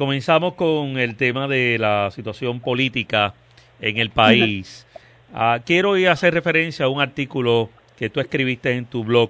[0.00, 3.34] comenzamos con el tema de la situación política
[3.82, 4.86] en el país.
[5.34, 9.28] Ah, quiero ir a hacer referencia a un artículo que tú escribiste en tu blog,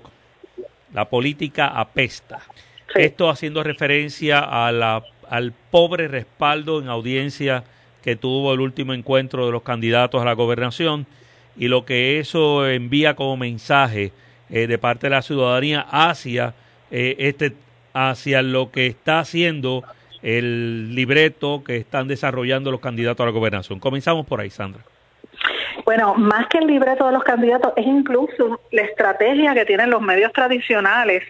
[0.95, 2.43] La política apesta.
[2.95, 7.65] Esto haciendo referencia a la, al pobre respaldo en audiencia
[8.01, 11.05] que tuvo el último encuentro de los candidatos a la gobernación
[11.57, 14.13] y lo que eso envía como mensaje
[14.49, 16.55] eh, de parte de la ciudadanía hacia
[16.93, 17.55] eh, este
[17.93, 19.83] hacia lo que está haciendo
[20.23, 23.79] el libreto que están desarrollando los candidatos a la gobernación.
[23.81, 24.83] Comenzamos por ahí, Sandra.
[25.85, 30.03] Bueno, más que el libreto de los candidatos, es incluso la estrategia que tienen los
[30.03, 31.25] medios tradicionales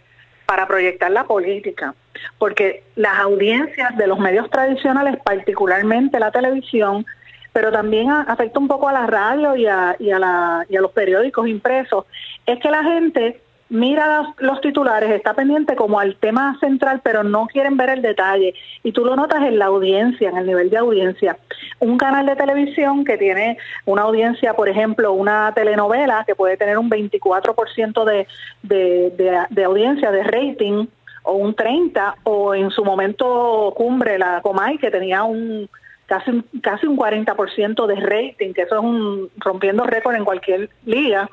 [0.47, 1.95] para proyectar la política,
[2.39, 7.07] porque las audiencias de los medios tradicionales, particularmente la televisión,
[7.53, 10.81] pero también afecta un poco a la radio y a, y a, la, y a
[10.81, 12.05] los periódicos impresos,
[12.47, 17.47] es que la gente mira los, titulares, está pendiente como al tema central, pero no
[17.47, 18.55] quieren ver el detalle.
[18.83, 21.39] Y tú lo notas en la audiencia, en el nivel de audiencia.
[21.79, 26.77] Un canal de televisión que tiene una audiencia, por ejemplo, una telenovela que puede tener
[26.77, 28.27] un 24% de,
[28.63, 30.87] de, de, de audiencia, de rating,
[31.23, 35.69] o un 30, o en su momento cumbre la Comay, que tenía un
[36.11, 41.29] casi, casi un 40% de rating, que eso es un rompiendo récord en cualquier liga.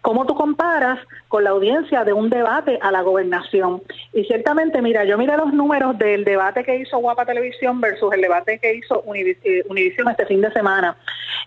[0.00, 3.82] ¿Cómo tú comparas con la audiencia de un debate a la gobernación?
[4.12, 8.20] Y ciertamente, mira, yo miré los números del debate que hizo Guapa Televisión versus el
[8.20, 10.96] debate que hizo eh, Univision este fin de semana.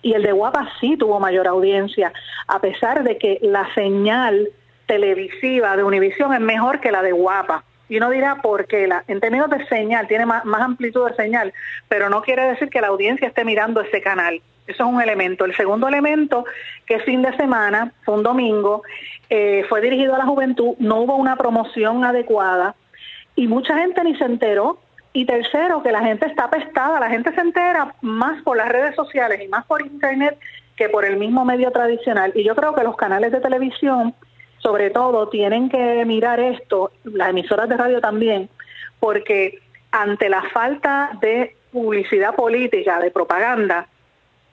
[0.01, 2.11] Y el de Guapa sí tuvo mayor audiencia,
[2.47, 4.49] a pesar de que la señal
[4.85, 7.63] televisiva de Univision es mejor que la de Guapa.
[7.91, 11.53] Y uno dirá, porque la, en términos de señal, tiene más, amplitud de señal,
[11.89, 14.41] pero no quiere decir que la audiencia esté mirando ese canal.
[14.65, 15.43] Eso es un elemento.
[15.43, 16.45] El segundo elemento,
[16.85, 18.83] que fin de semana, fue un domingo,
[19.29, 22.75] eh, fue dirigido a la juventud, no hubo una promoción adecuada
[23.35, 24.79] y mucha gente ni se enteró.
[25.11, 28.95] Y tercero, que la gente está apestada, la gente se entera más por las redes
[28.95, 30.39] sociales y más por internet
[30.77, 32.31] que por el mismo medio tradicional.
[32.35, 34.15] Y yo creo que los canales de televisión,
[34.61, 38.49] sobre todo, tienen que mirar esto, las emisoras de radio también,
[38.99, 39.59] porque
[39.91, 43.87] ante la falta de publicidad política, de propaganda,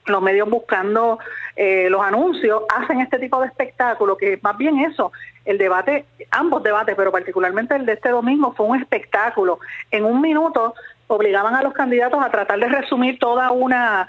[0.05, 1.19] los medios buscando
[1.55, 5.11] eh, los anuncios, hacen este tipo de espectáculo, que más bien eso,
[5.45, 9.59] el debate, ambos debates, pero particularmente el de este domingo, fue un espectáculo.
[9.91, 10.73] En un minuto
[11.07, 14.07] obligaban a los candidatos a tratar de resumir toda una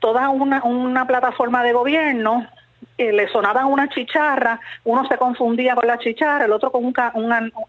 [0.00, 2.46] toda una, una plataforma de gobierno
[2.98, 6.92] eh, le sonaban una chicharra, uno se confundía con la chicharra, el otro con un,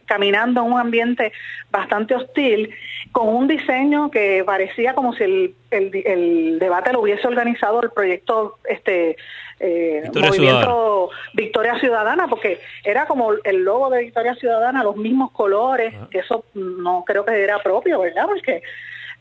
[0.05, 1.31] caminando en un ambiente
[1.69, 2.73] bastante hostil,
[3.11, 8.57] con un diseño que parecía como si el, el, debate lo hubiese organizado el proyecto
[8.67, 9.17] este
[9.59, 11.31] eh, Victoria Movimiento Ciudadana.
[11.33, 16.45] Victoria Ciudadana, porque era como el logo de Victoria Ciudadana, los mismos colores, que eso
[16.55, 18.25] no creo que era propio, ¿verdad?
[18.25, 18.63] Porque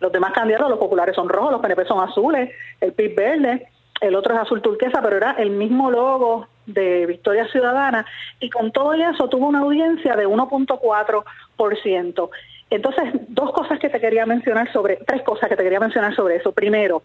[0.01, 2.51] los demás candidatos, los populares son rojos, los PNP son azules,
[2.81, 3.69] el PIB verde
[4.01, 8.07] el otro es azul turquesa, pero era el mismo logo de Victoria Ciudadana,
[8.41, 12.31] y con todo eso tuvo una audiencia de 1.4%.
[12.71, 16.37] Entonces, dos cosas que te quería mencionar sobre, tres cosas que te quería mencionar sobre
[16.37, 16.53] eso.
[16.53, 17.03] Primero,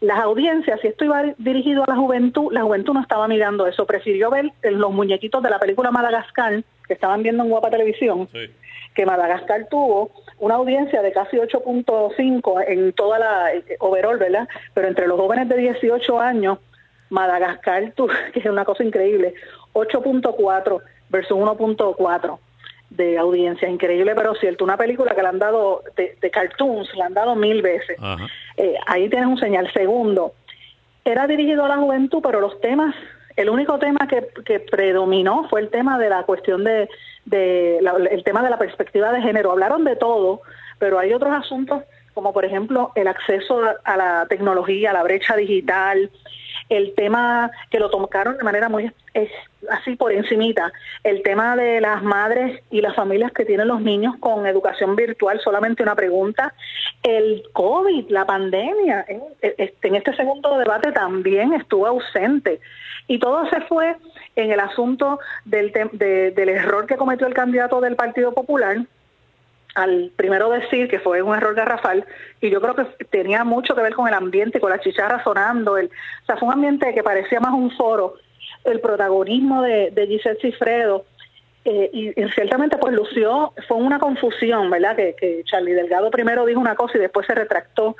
[0.00, 3.86] las audiencias, si esto iba dirigido a la juventud, la juventud no estaba mirando eso,
[3.86, 8.28] prefirió ver los muñequitos de la película Madagascar, que estaban viendo en Guapa Televisión,
[8.94, 10.10] que Madagascar tuvo
[10.40, 14.48] una audiencia de casi 8.5 en toda la eh, overall, ¿verdad?
[14.74, 16.58] Pero entre los jóvenes de 18 años,
[17.10, 19.34] Madagascar, tuvo, que es una cosa increíble,
[19.74, 22.38] 8.4 versus 1.4
[22.90, 27.14] de audiencia, increíble pero cierto, una película que le han dado de, cartoons, le han
[27.14, 27.98] dado mil veces.
[28.56, 29.70] Eh, ahí tienes un señal.
[29.72, 30.32] Segundo,
[31.04, 32.94] era dirigido a la juventud, pero los temas,
[33.38, 36.88] el único tema que, predominó fue el tema de la cuestión de,
[37.24, 37.78] de
[38.10, 39.52] el tema de la perspectiva de género.
[39.52, 40.42] Hablaron de todo,
[40.78, 41.82] pero hay otros asuntos
[42.14, 46.10] como por ejemplo el acceso a la tecnología, la brecha digital,
[46.68, 48.92] el tema que lo tocaron de manera muy
[49.70, 54.14] así por encimita, el tema de las madres y las familias que tienen los niños
[54.20, 56.54] con educación virtual, solamente una pregunta,
[57.02, 62.60] el COVID, la pandemia, en, en este segundo debate también estuvo ausente
[63.08, 63.96] y todo se fue
[64.36, 68.76] en el asunto del, del error que cometió el candidato del Partido Popular,
[69.74, 72.04] al primero decir que fue un error garrafal,
[72.40, 75.76] y yo creo que tenía mucho que ver con el ambiente, con la chicharra sonando,
[75.76, 78.14] el, o sea, fue un ambiente que parecía más un foro,
[78.64, 81.04] el protagonismo de, de Giselle Cifredo,
[81.70, 84.96] eh, y, ciertamente pues lució, fue una confusión, ¿verdad?
[84.96, 87.94] Que, Charlie Delgado primero dijo una cosa y después se retractó.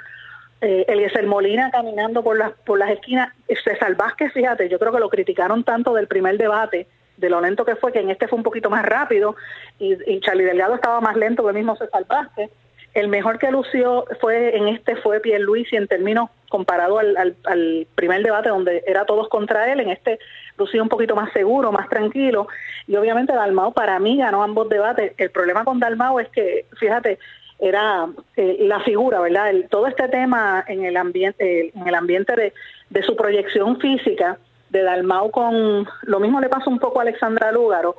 [0.60, 3.32] Eh, Eliezer Molina caminando por las, por las esquinas,
[3.62, 6.88] César Vázquez, fíjate, yo creo que lo criticaron tanto del primer debate,
[7.18, 9.36] de lo lento que fue, que en este fue un poquito más rápido
[9.78, 12.50] y, Charlie Delgado estaba más lento que el mismo César Vázquez.
[12.94, 17.86] el mejor que lució fue en este fue Luis y en términos comparado al, al,
[17.94, 20.18] primer debate donde era todos contra él, en este
[20.56, 22.48] lució un poquito más seguro, más tranquilo
[22.86, 25.12] y obviamente Dalmao para mí ganó ambos debates.
[25.18, 27.18] El problema con Dalmao es que, fíjate,
[27.58, 28.06] era
[28.36, 29.52] eh, la figura, ¿verdad?
[29.68, 32.52] todo este tema en el ambiente, en el ambiente de,
[32.90, 34.38] de su proyección física
[34.70, 37.96] de Dalmau con, lo mismo le pasó un poco a Alexandra Lúgaro.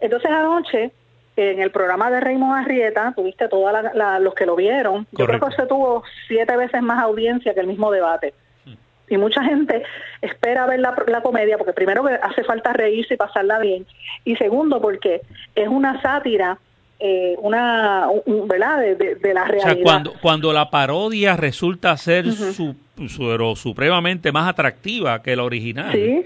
[0.00, 0.92] Entonces anoche,
[1.36, 3.72] en el programa de Raymond Arrieta, tuviste todos
[4.20, 7.66] los que lo vieron, yo creo que se tuvo siete veces más audiencia que el
[7.66, 8.34] mismo debate.
[8.64, 8.74] Hmm.
[9.08, 9.82] Y mucha gente
[10.20, 13.86] espera ver la, la comedia porque primero que hace falta reírse y pasarla bien,
[14.24, 15.22] y segundo porque
[15.54, 16.58] es una sátira
[17.00, 18.80] eh, una, ¿verdad?
[18.96, 19.72] De, la realidad.
[19.72, 22.74] O sea, cuando, cuando la parodia resulta ser su,
[23.54, 25.92] supremamente más atractiva que la original.
[25.92, 26.24] Sí,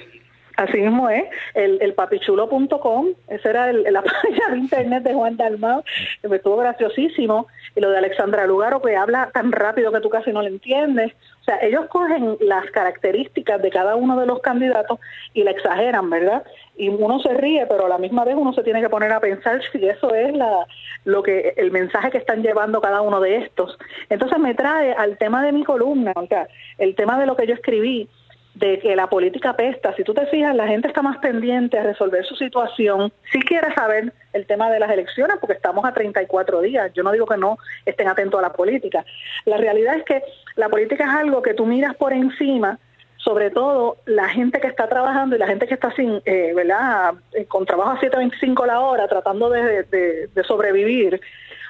[0.62, 1.24] así mismo es.
[1.54, 5.82] El, el papichulo.com, esa era el, la página de internet de Juan Dalmau,
[6.20, 7.46] que me estuvo graciosísimo.
[7.74, 11.12] Y lo de Alexandra Lugaro, que habla tan rápido que tú casi no le entiendes.
[11.42, 15.00] O sea, ellos cogen las características de cada uno de los candidatos
[15.34, 16.44] y la exageran, ¿verdad?
[16.76, 19.18] Y uno se ríe, pero a la misma vez uno se tiene que poner a
[19.18, 20.66] pensar si eso es la,
[21.04, 23.76] lo que el mensaje que están llevando cada uno de estos.
[24.08, 26.46] Entonces me trae al tema de mi columna, o sea,
[26.78, 28.08] el tema de lo que yo escribí,
[28.54, 29.94] de que la política pesta.
[29.96, 33.12] Si tú te fijas, la gente está más pendiente a resolver su situación.
[33.30, 36.92] Si quiere saber el tema de las elecciones, porque estamos a 34 días.
[36.94, 39.04] Yo no digo que no estén atentos a la política.
[39.46, 40.22] La realidad es que
[40.56, 42.78] la política es algo que tú miras por encima,
[43.16, 47.14] sobre todo la gente que está trabajando y la gente que está sin, eh, ¿verdad?
[47.32, 51.20] Eh, con trabajo a 7.25 la hora, tratando de sobrevivir,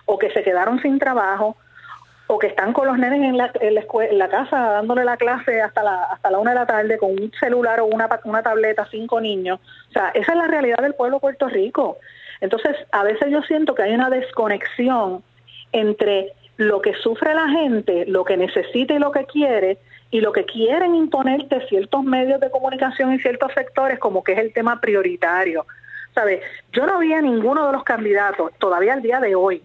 [0.07, 1.57] o que se quedaron sin trabajo,
[2.33, 5.83] o que están con los nenes en la, en la, casa dándole la clase hasta
[5.83, 9.21] la, hasta la una de la tarde con un celular o una, una tableta, cinco
[9.21, 9.61] niños.
[9.91, 11.99] O sea, esa es la realidad del pueblo de Puerto Rico.
[12.41, 15.23] Entonces, a veces yo siento que hay una desconexión
[15.73, 19.77] entre lo que sufre la gente, lo que necesita y lo que quiere,
[20.11, 24.39] y lo que quieren imponerte ciertos medios de comunicación y ciertos sectores como que es
[24.39, 25.67] el tema prioritario.
[26.15, 26.41] ¿Sabes?
[26.73, 29.63] Yo no vi a ninguno de los candidatos todavía al día de hoy,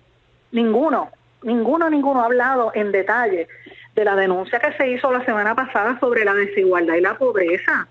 [0.51, 1.11] ninguno,
[1.43, 3.47] ninguno, ninguno ha hablado en detalle
[3.95, 7.87] de la denuncia que se hizo la semana pasada sobre la desigualdad y la pobreza.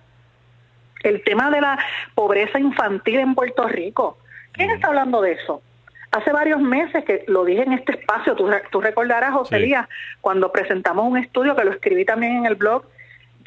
[1.02, 1.78] El tema de la
[2.14, 4.18] pobreza infantil en Puerto Rico.
[4.52, 5.62] ¿Quién está hablando de eso?
[6.12, 9.88] Hace varios meses que lo dije en este espacio, tú, tú recordarás, José Díaz,
[10.20, 12.84] cuando presentamos un estudio que lo escribí también en el blog,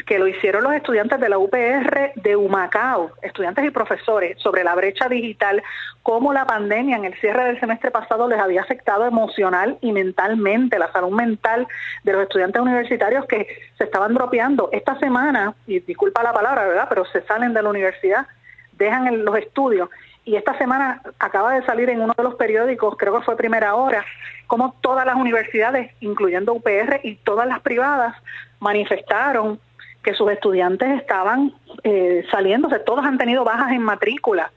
[0.05, 4.75] que lo hicieron los estudiantes de la UPR de Humacao, estudiantes y profesores, sobre la
[4.75, 5.61] brecha digital,
[6.03, 10.79] cómo la pandemia en el cierre del semestre pasado les había afectado emocional y mentalmente,
[10.79, 11.67] la salud mental
[12.03, 13.47] de los estudiantes universitarios que
[13.77, 14.69] se estaban dropeando.
[14.71, 16.87] Esta semana, y disculpa la palabra, ¿verdad?
[16.89, 18.27] Pero se salen de la universidad,
[18.73, 19.89] dejan los estudios.
[20.25, 23.75] Y esta semana acaba de salir en uno de los periódicos, creo que fue primera
[23.75, 24.05] hora,
[24.47, 28.15] como todas las universidades, incluyendo UPR y todas las privadas,
[28.59, 29.59] manifestaron
[30.03, 31.53] que sus estudiantes estaban
[31.83, 34.51] eh, saliéndose, todos han tenido bajas en matrícula.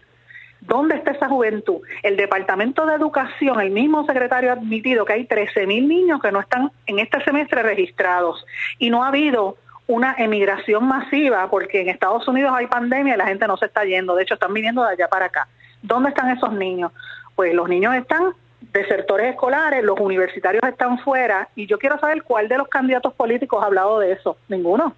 [0.61, 1.81] ¿Dónde está esa juventud?
[2.05, 6.31] El Departamento de Educación, el mismo secretario ha admitido que hay 13 mil niños que
[6.31, 8.45] no están en este semestre registrados
[8.79, 9.57] y no ha habido
[9.89, 13.85] una emigración masiva porque en Estados Unidos hay pandemia y la gente no se está
[13.85, 15.49] yendo, de hecho están viniendo de allá para acá.
[15.83, 16.93] ¿Dónde están esos niños?
[17.35, 18.33] Pues los niños están
[18.73, 23.61] desertores escolares, los universitarios están fuera y yo quiero saber cuál de los candidatos políticos
[23.61, 24.37] ha hablado de eso.
[24.49, 24.95] Ninguno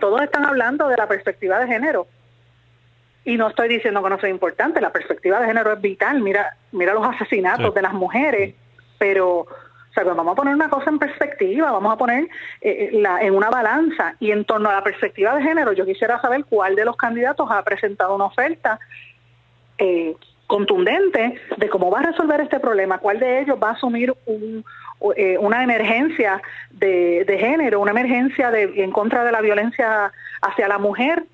[0.00, 2.06] todos están hablando de la perspectiva de género.
[3.24, 6.20] Y no estoy diciendo que no sea importante, la perspectiva de género es vital.
[6.20, 8.54] Mira, mira los asesinatos de las mujeres,
[8.98, 9.40] pero
[9.96, 12.28] o sea, pues vamos a poner una cosa en perspectiva, vamos a poner eh,
[12.60, 14.14] eh, la, en una balanza.
[14.20, 17.50] Y en torno a la perspectiva de género, yo quisiera saber cuál de los candidatos
[17.50, 18.78] ha presentado una oferta
[19.78, 20.14] eh,
[20.46, 24.64] contundente de cómo va a resolver este problema, cuál de ellos va a asumir un,
[25.16, 30.78] eh, una emergencia de, género, una emergencia de, en contra de la violencia hacia la
[30.78, 31.24] mujer.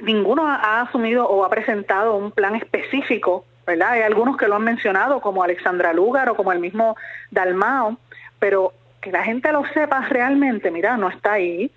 [0.00, 3.90] Ninguno ha, asumido o ha presentado un plan específico, ¿verdad?
[3.90, 6.96] Hay algunos que lo han mencionado, como Alexandra Lugar o como el mismo
[7.30, 7.98] Dalmao,
[8.38, 11.70] pero que la gente lo sepa realmente, mira, no está ahí.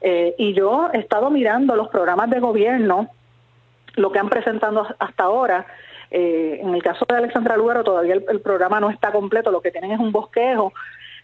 [0.00, 3.08] Eh, y yo he estado mirando los programas de gobierno,
[3.94, 5.66] lo que han presentado hasta ahora,
[6.14, 9.70] eh, en el caso de Alexandra Lugaro todavía el, programa no está completo, lo que
[9.70, 10.74] tienen es un bosquejo.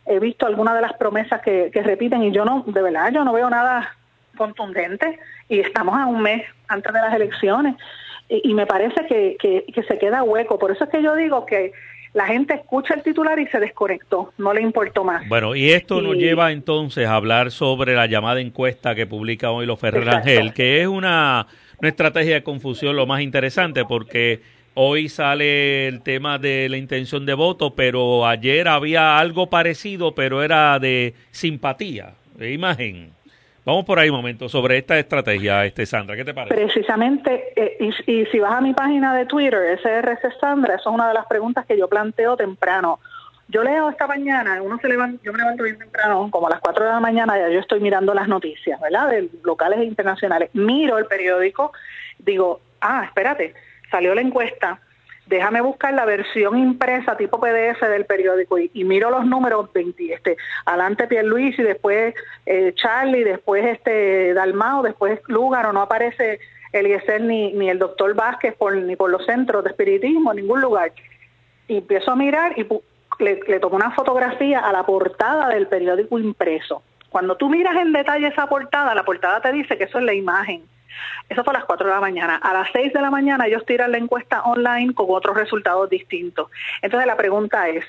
[0.07, 3.35] He visto algunas de las promesas que, repiten y yo no, de verdad, yo no
[3.35, 3.95] veo nada
[4.39, 7.77] contundente y estamos a un mes antes de las elecciones
[8.31, 10.59] y, me parece que, que, se queda hueco.
[10.59, 11.73] Por eso es que yo digo que
[12.15, 15.29] la gente escucha el titular y se desconectó, no le importó más.
[15.29, 19.67] Bueno, y esto nos lleva entonces a hablar sobre la llamada encuesta que publica hoy
[19.67, 21.47] los Ferrer Ángel, que es una,
[21.79, 24.41] una estrategia de confusión lo más interesante porque
[24.81, 30.41] Hoy sale el tema de la intención de voto, pero ayer había algo parecido, pero
[30.41, 33.11] era de simpatía, de imagen.
[33.65, 36.55] Vamos por ahí un momento sobre esta estrategia, este Sandra, ¿qué te parece?
[36.55, 41.09] Precisamente, eh, y, si vas a mi página de Twitter, SRC Sandra, eso es una
[41.09, 43.01] de las preguntas que yo planteo temprano.
[43.49, 46.61] Yo leo esta mañana, uno se levanta, yo me levanto bien temprano, como a las
[46.61, 49.09] 4 de la mañana, ya yo estoy mirando las noticias, ¿verdad?
[49.09, 50.51] De locales e internacionales.
[50.53, 51.73] Miro el periódico,
[52.21, 53.55] digo, ah, espérate,
[53.91, 54.81] salió la encuesta,
[55.29, 60.37] déjame buscar la versión impresa tipo PDF del periódico y, miro los números 20, este,
[60.65, 62.15] adelante Pierluisi, después
[62.47, 66.41] eh, Charlie, después este Dalmao, después Lúgaro, no aparece
[66.73, 70.93] Eliezer ni, ni el doctor Vázquez por, ni por los centros de espiritismo, ningún lugar.
[71.67, 72.67] Y empiezo a mirar y
[73.19, 76.83] le, le tomo una fotografía a la portada del periódico impreso.
[77.11, 80.15] Cuando tú miras en detalle esa portada, la portada te dice que eso es la
[80.15, 80.63] imagen
[81.29, 82.37] eso fue a las 4 de la mañana.
[82.37, 86.51] A las 6 de la mañana ellos tiran la encuesta online con otros resultados distintos.
[86.83, 87.85] Entonces la pregunta es,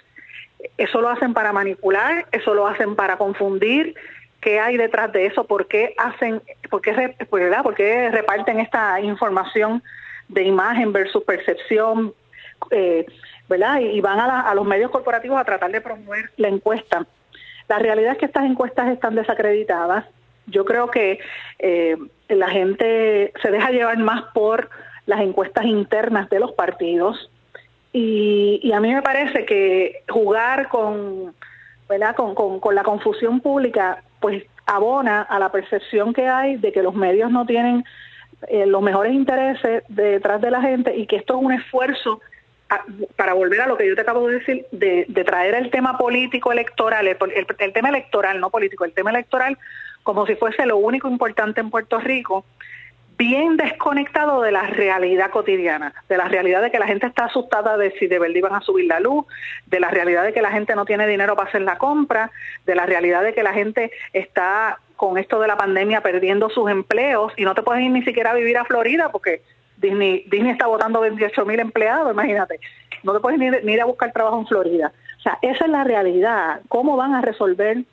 [0.78, 2.26] ¿eso lo hacen para manipular?
[2.32, 3.96] ¿Eso lo hacen para confundir?
[4.42, 5.46] ¿Qué hay detrás de eso?
[5.46, 7.64] ¿Por qué hacen, por qué, pues, ¿verdad?
[7.64, 9.84] ¿Por qué reparten esta información
[10.28, 12.14] de imagen versus percepción?
[12.72, 13.06] Eh,
[13.50, 13.80] ¿verdad?
[13.80, 17.06] Y, van a, los medios corporativos a tratar de promover la encuesta.
[17.68, 20.06] La realidad es que estas encuestas están desacreditadas.
[20.46, 21.20] Yo creo que
[21.58, 21.98] eh,
[22.30, 24.70] la gente se deja llevar más por
[25.06, 27.30] las encuestas internas de los partidos
[27.92, 31.34] y, a mí me parece que jugar con,
[31.88, 32.16] ¿verdad?
[32.16, 36.94] Con, con, la confusión pública pues abona a la percepción que hay de que los
[36.94, 37.84] medios no tienen
[38.48, 42.22] eh, los mejores intereses detrás de la gente y que esto es un esfuerzo
[43.16, 46.52] para volver a lo que yo te acabo de decir, de, traer el tema político
[46.52, 49.58] electoral, el, tema electoral, no político, el tema electoral
[50.04, 52.46] como si fuese lo único importante en Puerto Rico,
[53.20, 57.76] bien desconectado de la realidad cotidiana, de la realidad de que la gente está asustada
[57.76, 59.26] de si de verdad iban a subir la luz,
[59.66, 62.32] de la realidad de que la gente no tiene dinero para hacer la compra,
[62.66, 66.72] de la realidad de que la gente está con esto de la pandemia perdiendo sus
[66.72, 69.42] empleos y no te puedes ir ni siquiera a vivir a Florida porque
[69.76, 72.60] Disney, Disney está votando 28 mil empleados, imagínate,
[73.04, 74.94] no te puedes ni ir a buscar trabajo en Florida.
[75.20, 76.62] O sea, esa es la realidad.
[76.70, 77.84] ¿Cómo van a resolver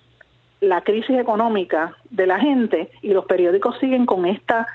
[0.66, 4.66] la crisis económica de la gente y los periódicos siguen con esta,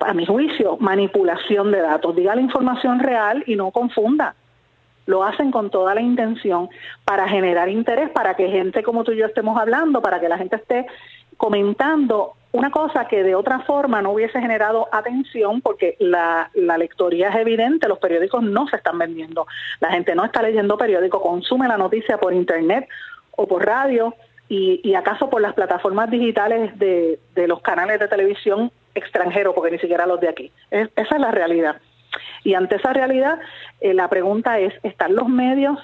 [0.00, 2.14] a mi juicio, manipulación de datos.
[2.14, 4.34] Diga la información real y no confunda.
[5.06, 6.68] Lo hacen con toda la intención
[7.04, 10.36] para generar interés, para que gente como tú y yo estemos hablando, para que la
[10.36, 10.86] gente esté
[11.36, 17.28] comentando una cosa que de otra forma no hubiese generado atención porque la, la, lectoría
[17.28, 19.46] es evidente, los periódicos no se están vendiendo,
[19.80, 22.88] la gente no está leyendo periódico, consume la noticia por internet
[23.32, 24.14] o por radio
[24.48, 30.06] y, acaso por las plataformas digitales de, los canales de televisión extranjeros, porque ni siquiera
[30.06, 30.52] los de aquí.
[30.70, 31.76] esa es la realidad.
[32.44, 33.38] Y ante esa realidad,
[33.80, 35.78] eh, la pregunta es, ¿están los medios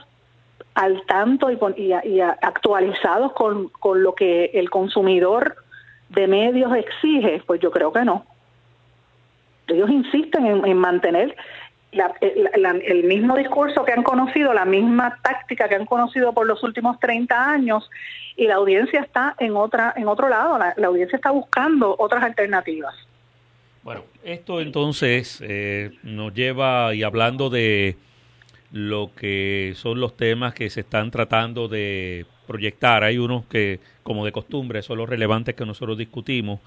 [0.74, 1.58] al tanto y,
[2.04, 5.56] y, actualizados con, con, lo que el consumidor
[6.10, 7.42] de medios exige?
[7.46, 8.24] Pues yo creo que no.
[9.66, 11.36] Ellos insisten en mantener
[11.92, 16.98] el mismo discurso que han conocido, la misma táctica que han conocido por los últimos
[16.98, 17.88] 30 años
[18.36, 22.94] y la audiencia está en otra en otro lado, la, audiencia está buscando otras alternativas.
[23.82, 27.96] Bueno, esto entonces eh, nos lleva y hablando de
[28.70, 34.24] lo que son los temas que se están tratando de proyectar, hay unos que como
[34.24, 36.60] de costumbre son los relevantes que nosotros discutimos.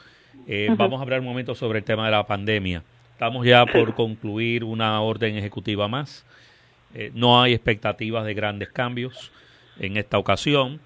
[0.46, 2.84] Eh, vamos a hablar un momento sobre el tema de la pandemia.
[3.16, 6.26] Estamos ya por concluir una orden ejecutiva más.
[6.94, 9.32] Eh, no hay expectativas de grandes cambios
[9.80, 10.82] en esta ocasión.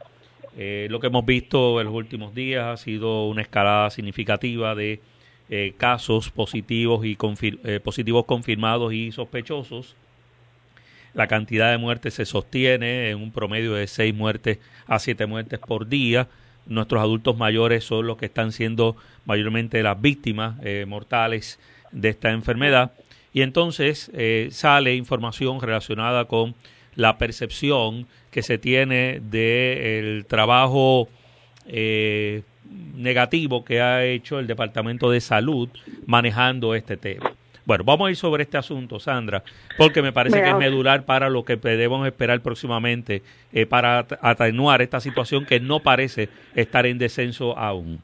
[0.55, 5.01] Eh, lo que hemos visto en los últimos días ha sido una escalada significativa de
[5.49, 7.17] eh, casos positivos y
[7.83, 9.95] positivos confirmados y sospechosos.
[11.15, 15.57] La cantidad de muertes se sostiene en un promedio de seis muertes a siete muertes
[15.57, 16.27] por día.
[16.67, 18.95] Nuestros adultos mayores son los que están siendo
[19.25, 21.59] mayormente las víctimas mortales
[21.91, 22.91] de esta enfermedad
[23.33, 26.55] y entonces eh, sale información relacionada con
[26.95, 31.07] la percepción que se tiene del trabajo
[31.67, 32.43] eh,
[32.95, 35.69] negativo que ha hecho el Departamento de Salud
[36.05, 37.31] manejando este tema.
[37.65, 39.43] Bueno, vamos a ir sobre este asunto, Sandra,
[39.77, 43.21] porque me parece que es medular para lo que debemos esperar próximamente
[43.53, 47.99] eh, para atenuar esta situación que no parece estar en descenso aún.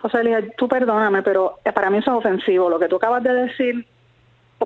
[0.00, 2.70] José Elías, tú perdóname, pero eh, para mí eso es ofensivo.
[2.70, 3.86] Lo que tú acabas de decir,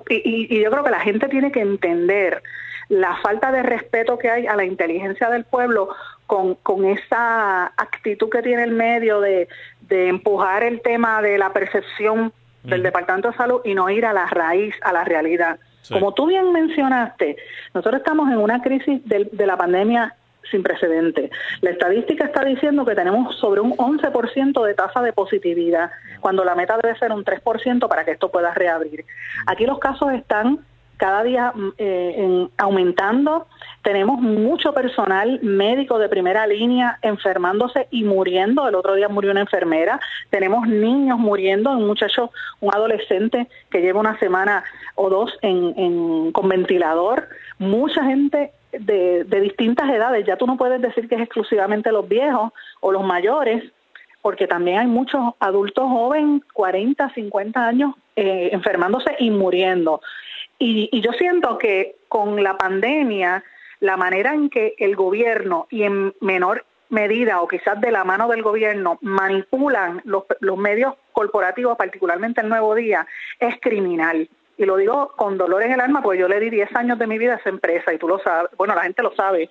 [0.09, 2.41] y, yo creo que la gente tiene que entender
[2.89, 5.89] la falta de respeto que hay a la inteligencia del pueblo
[6.27, 9.47] con, con esa actitud que tiene el medio de,
[9.81, 14.13] de empujar el tema de la percepción del Departamento de Salud y no ir a
[14.13, 15.59] la raíz, a la realidad.
[15.89, 17.35] Como tú bien mencionaste,
[17.73, 20.15] nosotros estamos en una crisis de, de la pandemia
[20.49, 21.29] sin precedente.
[21.61, 26.55] La estadística está diciendo que tenemos sobre un 11% de tasa de positividad, cuando la
[26.55, 29.05] meta debe ser un 3% para que esto pueda reabrir.
[29.45, 30.59] Aquí los casos están
[30.97, 33.47] cada día mm, eh, aumentando.
[33.81, 38.67] Tenemos mucho personal médico de primera línea enfermándose y muriendo.
[38.67, 39.99] El otro día murió una enfermera.
[40.29, 42.31] Tenemos niños muriendo, un muchacho,
[42.61, 44.63] un adolescente que lleva una semana
[44.95, 47.27] o dos en, con ventilador.
[47.59, 50.25] Mucha gente de, distintas edades.
[50.25, 53.63] Ya tú no puedes decir que es exclusivamente los viejos o los mayores,
[54.21, 60.01] porque también hay muchos adultos jóvenes, 40, 50 años, eh, enfermándose y muriendo.
[60.59, 63.43] Y, yo siento que con la pandemia,
[63.79, 68.27] la manera en que el gobierno y en menor medida o quizás de la mano
[68.27, 73.07] del gobierno manipulan los, los medios corporativos, particularmente el Nuevo Día,
[73.39, 76.75] es criminal y lo digo con dolor en el alma porque yo le di 10
[76.75, 79.13] años de mi vida a esa empresa y tú lo sabes, bueno, la gente lo
[79.15, 79.49] sabe.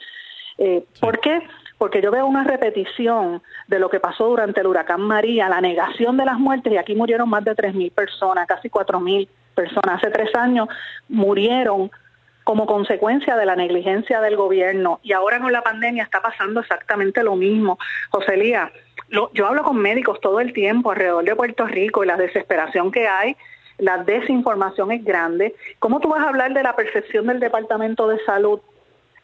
[0.58, 1.42] Eh, ¿Por qué?
[1.78, 6.16] Porque yo veo una repetición de lo que pasó durante el huracán María, la negación
[6.16, 9.96] de las muertes, y aquí murieron más de 3.000 personas, casi 4.000 personas.
[9.96, 10.68] Hace tres años
[11.08, 11.90] murieron
[12.44, 17.22] como consecuencia de la negligencia del gobierno y ahora con la pandemia está pasando exactamente
[17.22, 17.78] lo mismo.
[18.10, 18.72] José Lía,
[19.10, 23.06] yo hablo con médicos todo el tiempo alrededor de Puerto Rico y la desesperación que
[23.06, 23.36] hay
[23.78, 25.54] la desinformación es grande.
[25.78, 28.60] ¿Cómo tú vas a hablar de la percepción del Departamento de Salud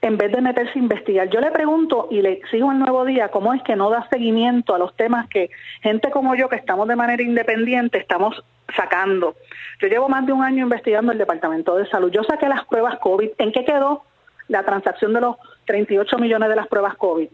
[0.01, 1.29] en vez de meterse a investigar?
[1.29, 4.75] Yo le pregunto y le sigo el nuevo día cómo es que no da seguimiento
[4.75, 5.51] a los temas que
[5.83, 8.43] gente como yo, que estamos de manera independiente, estamos
[8.75, 9.35] sacando.
[9.81, 12.11] Yo llevo más de un año investigando el Departamento de Salud.
[12.11, 13.31] Yo saqué las pruebas COVID.
[13.39, 14.03] ¿En qué quedó
[14.49, 15.37] la transacción de los
[15.67, 17.29] 38 millones de las pruebas COVID?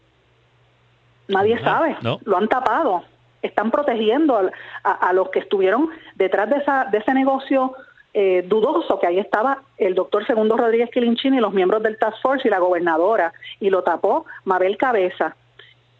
[1.28, 1.97] Nadie sabe.
[2.02, 3.04] Lo han tapado
[3.45, 4.51] están protegiendo
[4.83, 7.75] a, los que estuvieron detrás de, esa, de ese negocio
[8.15, 12.23] eh, dudoso, que ahí estaba el doctor Segundo Rodríguez Quilinchini y los miembros del Task
[12.23, 15.37] Force y la gobernadora, y lo tapó Mabel Cabeza.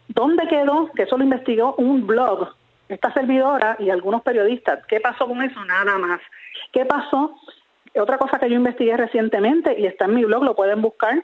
[0.07, 0.89] ¿Dónde quedó?
[0.95, 2.49] Que eso lo investigó un blog,
[2.89, 4.85] esta servidora y algunos periodistas.
[4.87, 5.63] ¿Qué pasó con eso?
[5.65, 6.21] Nada más.
[6.71, 7.35] ¿Qué pasó?
[7.95, 11.23] Otra cosa que yo investigué recientemente y está en mi blog, lo pueden buscar.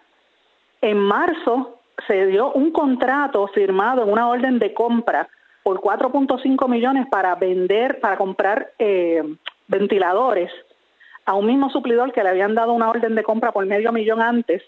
[0.82, 5.28] En marzo se dio un contrato firmado en una orden de compra
[5.64, 9.24] por 4.5 millones para vender, para comprar eh,
[9.68, 10.52] ventiladores
[11.26, 14.22] a un mismo suplidor que le habían dado una orden de compra por medio millón
[14.22, 14.64] antes.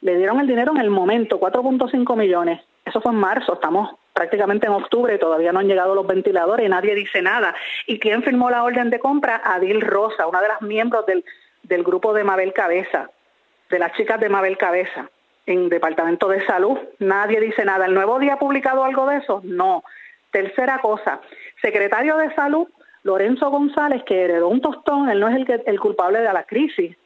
[0.00, 2.60] Le dieron el dinero en el momento, 4.5 millones.
[2.84, 6.94] Eso fue en marzo, estamos prácticamente en octubre todavía no han llegado los ventiladores nadie
[6.94, 7.54] dice nada.
[7.86, 9.40] ¿Y quién firmó la orden de compra?
[9.44, 11.24] Adil Rosa, una de las miembros del,
[11.62, 13.10] del grupo de Mabel Cabeza,
[13.70, 15.08] de las chicas de Mabel Cabeza,
[15.46, 16.78] en Departamento de Salud.
[16.98, 17.86] Nadie dice nada.
[17.86, 19.40] ¿El nuevo día ha publicado algo de eso?
[19.44, 19.82] No.
[20.32, 21.20] Tercera cosa,
[21.60, 22.66] secretario de Salud,
[23.02, 26.96] Lorenzo González, que heredó un tostón, él no es el, culpable de la crisis.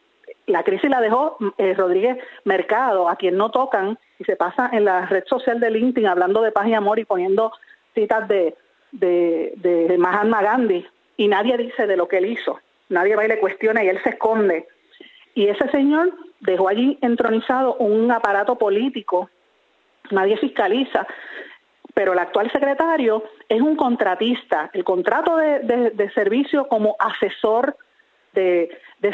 [0.46, 4.84] La crisis la dejó eh, Rodríguez Mercado, a quien no tocan, y se pasa en
[4.84, 7.52] la red social de LinkedIn hablando de paz y amor y poniendo
[7.94, 8.54] citas de,
[8.92, 10.86] de, de Mahatma Gandhi,
[11.16, 12.60] y nadie dice de lo que él hizo.
[12.90, 14.68] Nadie va y le cuestiona y él se esconde.
[15.34, 19.28] Y ese señor dejó allí entronizado un aparato político,
[20.12, 21.06] nadie fiscaliza
[21.96, 24.68] pero el actual secretario es un contratista.
[24.74, 27.74] El contrato de, servicio como asesor
[28.34, 28.68] de,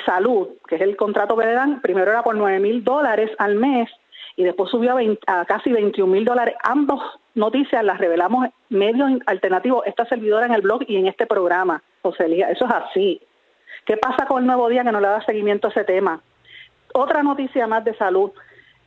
[0.04, 3.54] salud, que es el contrato que le dan, primero era por 9 mil dólares al
[3.54, 3.88] mes
[4.34, 4.96] y después subió
[5.28, 6.56] a, casi 21 mil dólares.
[6.64, 7.00] Ambos
[7.36, 12.24] noticias las revelamos medios alternativos, esta servidora en el blog y en este programa, José
[12.24, 12.50] Elías.
[12.50, 13.20] Eso es así.
[13.86, 16.20] ¿Qué pasa con el nuevo día que no le da seguimiento a ese tema?
[16.94, 18.32] Otra noticia más de salud.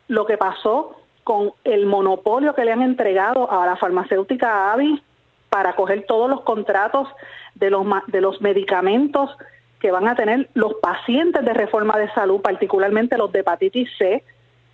[0.09, 5.01] Lo que pasó con el monopolio que le han entregado a la farmacéutica AVI
[5.49, 7.09] para coger todos los contratos
[7.55, 9.31] de los, de los medicamentos
[9.79, 14.23] que van a tener los pacientes de reforma de salud, particularmente los de hepatitis C,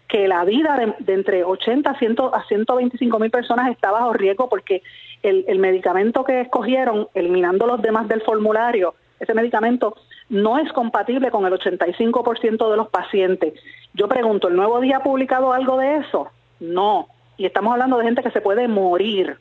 [0.09, 4.49] que la vida de, entre 80 a, 100, a 125 mil personas está bajo riesgo
[4.49, 4.83] porque
[5.23, 9.95] el, el medicamento que escogieron, eliminando los demás del formulario, ese medicamento
[10.27, 13.53] no es compatible con el 85% de los pacientes.
[13.93, 16.27] Yo pregunto, ¿el nuevo día ha publicado algo de eso?
[16.61, 17.07] No.
[17.37, 19.37] Y estamos hablando de gente que se puede morir.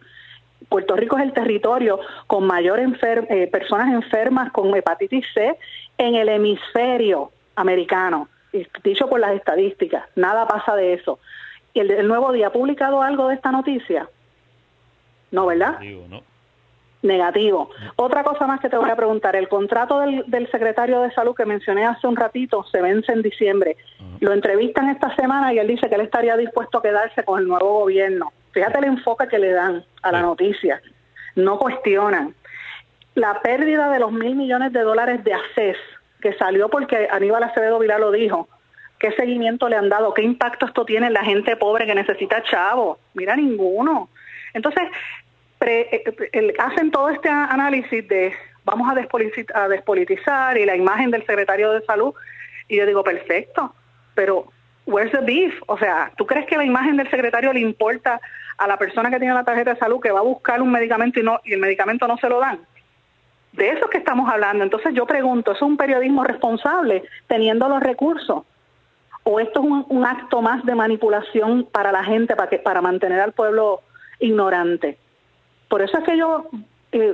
[0.68, 5.56] Puerto Rico es el territorio con mayor eh, personas enfermas con hepatitis C
[5.98, 8.28] en el hemisferio americano,
[8.83, 10.04] dicho por las estadísticas.
[10.16, 11.18] Nada pasa de eso.
[11.74, 14.09] ¿Y el, nuevo día ha publicado algo de esta noticia?
[15.30, 15.78] No, ¿verdad?
[16.09, 16.22] no.
[17.02, 17.70] Negativo.
[17.96, 21.46] Otra cosa más que te voy a preguntar, el contrato del, secretario de salud que
[21.46, 23.76] mencioné hace un ratito se vence en diciembre.
[24.20, 27.48] Lo entrevistan esta semana y él dice que él estaría dispuesto a quedarse con el
[27.48, 28.32] nuevo gobierno.
[28.52, 30.82] Fíjate el enfoque que le dan a la noticia.
[31.36, 32.34] No cuestionan.
[33.14, 35.78] La pérdida de los mil millones de dólares de ACES
[36.20, 38.48] que salió porque Aníbal Acevedo Vilá lo dijo.
[38.98, 40.12] ¿Qué seguimiento le han dado?
[40.12, 42.98] ¿Qué impacto esto tiene en la gente pobre que necesita chavo?
[43.14, 44.10] Mira, ninguno.
[44.52, 44.82] Entonces,
[45.66, 48.33] eh, hacen todo este análisis de
[48.64, 52.14] vamos a despolitizar y la imagen del secretario de salud.
[52.68, 53.75] Y yo digo, perfecto,
[54.14, 54.46] pero
[54.87, 55.55] where's the beef?
[55.66, 58.20] O sea, ¿tú crees que la imagen del secretario le importa
[58.59, 61.20] a la persona que tiene la tarjeta de salud que va a buscar un medicamento
[61.20, 62.61] y no y el medicamento no se lo dan?
[63.53, 64.62] De eso es que estamos hablando.
[64.62, 68.44] Entonces yo pregunto, ¿es un periodismo responsable teniendo los recursos?
[69.25, 73.20] ¿O esto es un, acto más de manipulación para la gente, para, que, para mantener
[73.20, 73.83] al pueblo
[74.18, 74.96] ignorante?
[75.70, 76.50] Por eso es que yo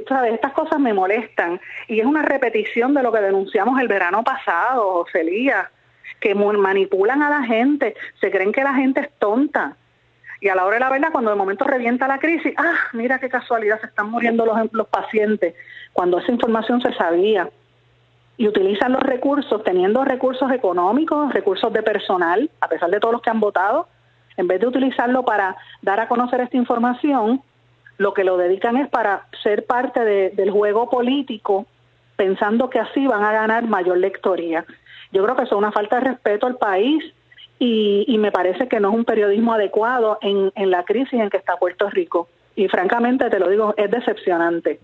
[0.08, 0.34] ¿sabes?
[0.34, 5.04] Estas cosas me molestan y es una repetición de lo que denunciamos el verano pasado,
[5.12, 5.70] Celía,
[6.20, 9.76] que manipulan a la gente, se creen que la gente es tonta.
[10.40, 13.18] Y a la hora de la verdad, cuando de momento revienta la crisis, ah, mira
[13.18, 15.54] qué casualidad, se están muriendo los, los pacientes,
[15.92, 17.50] cuando esa información se sabía.
[18.38, 23.22] Y utilizan los recursos, teniendo recursos económicos, recursos de personal, a pesar de todos los
[23.22, 23.88] que han votado,
[24.36, 27.42] en vez de utilizarlo para dar a conocer esta información,
[27.98, 31.66] lo que lo dedican es para ser parte del juego político,
[32.16, 34.64] pensando que así van a ganar mayor lectoría.
[35.12, 37.02] Yo creo que eso es una falta de respeto al país
[37.58, 41.56] y, me parece que no es un periodismo adecuado en, la crisis en que está
[41.56, 42.28] Puerto Rico.
[42.54, 44.78] Y francamente, te lo digo, es decepcionante.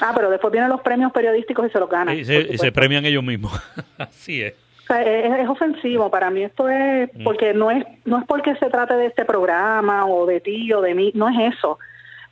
[0.00, 2.16] Ah, pero después vienen los premios periodísticos y se los ganan.
[2.16, 3.52] Y se, premian ellos mismos.
[3.98, 4.54] Así es.
[4.88, 5.48] es.
[5.48, 9.24] ofensivo para mí esto es porque no es no es porque se trate de este
[9.24, 11.78] programa o de ti o de mí no es eso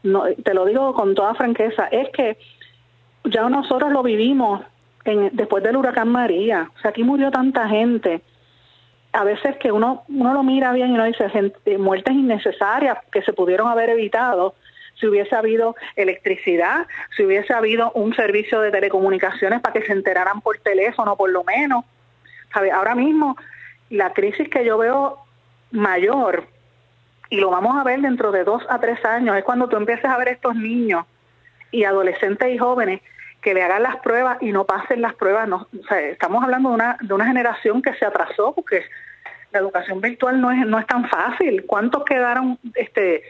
[0.02, 2.38] no, te lo digo con toda franqueza, es que
[3.24, 4.62] ya nosotros lo vivimos
[5.04, 6.70] en, después del huracán María.
[6.76, 8.22] O sea, aquí murió tanta gente.
[9.12, 13.22] A veces que uno, uno lo mira bien y uno dice gente, muertes innecesarias que
[13.22, 14.54] se pudieron haber evitado
[15.00, 20.40] si hubiese habido electricidad, si hubiese habido un servicio de telecomunicaciones para que se enteraran
[20.40, 21.84] por teléfono, por lo menos.
[22.52, 23.37] Ahora mismo,
[23.90, 25.18] la crisis que yo veo
[25.70, 26.48] mayor
[27.31, 30.07] y lo vamos a ver dentro de dos a tres años, es cuando tú empieces
[30.07, 31.05] a ver estos niños
[31.71, 33.01] y adolescentes y jóvenes
[33.41, 35.49] que le hagan las pruebas y no pasen las pruebas.
[35.49, 38.83] No, estamos hablando de una, de una generación que se atrasó porque
[39.53, 41.64] la educación virtual no es, no es tan fácil.
[41.67, 43.23] ¿Cuántos quedaron, este,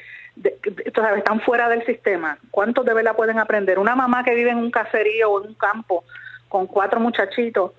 [0.84, 2.38] están fuera del sistema?
[2.50, 3.78] ¿Cuántos de verdad pueden aprender?
[3.78, 6.04] Una mamá que vive en un caserío o en un campo
[6.48, 7.72] con cuatro muchachitos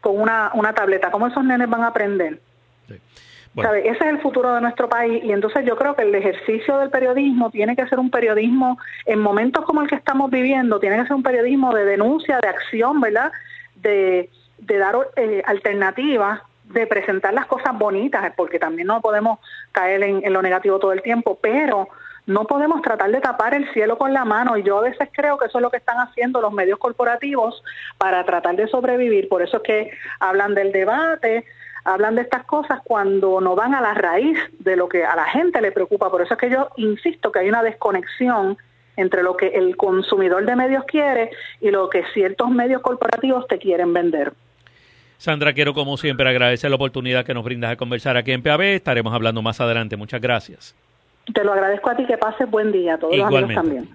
[0.00, 2.38] con una, una tableta, ¿cómo esos nenes van a aprender?
[3.56, 6.90] Ese es el futuro de nuestro país y entonces yo creo que el ejercicio del
[6.90, 11.04] periodismo tiene que ser un periodismo, en momentos como el que estamos viviendo, tiene que
[11.04, 13.30] ser un periodismo de denuncia, de acción, ¿verdad?
[13.76, 19.38] De, dar eh, alternativas, de presentar las cosas bonitas, porque también no podemos
[19.70, 21.88] caer en lo negativo todo el tiempo, pero
[22.26, 25.36] no podemos tratar de tapar el cielo con la mano y yo a veces creo
[25.36, 27.62] que eso es lo que están haciendo los medios corporativos
[27.98, 29.28] para tratar de sobrevivir.
[29.28, 29.90] Por eso es que
[30.20, 31.44] hablan del debate,
[31.84, 35.26] hablan de estas cosas cuando no van a la raíz de lo que a la
[35.26, 36.10] gente le preocupa.
[36.10, 38.56] Por eso es que yo insisto que hay una desconexión
[38.96, 43.58] entre lo que el consumidor de medios quiere y lo que ciertos medios corporativos te
[43.58, 44.32] quieren vender.
[45.18, 48.62] Sandra, quiero como siempre agradecer la oportunidad que nos brindas de conversar aquí en PAB.
[48.62, 49.96] Estaremos hablando más adelante.
[49.96, 50.74] Muchas gracias.
[51.32, 52.94] Te lo agradezco a ti, que pases buen día.
[52.94, 53.88] A todos los amigos también.